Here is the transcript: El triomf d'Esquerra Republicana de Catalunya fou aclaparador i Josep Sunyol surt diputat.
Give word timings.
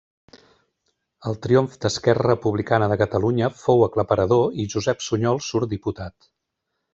El 1.31 1.35
triomf 1.43 1.75
d'Esquerra 1.85 2.25
Republicana 2.31 2.87
de 2.93 2.97
Catalunya 3.03 3.51
fou 3.67 3.85
aclaparador 3.89 4.59
i 4.65 4.67
Josep 4.77 5.05
Sunyol 5.11 5.43
surt 5.51 5.75
diputat. 5.77 6.33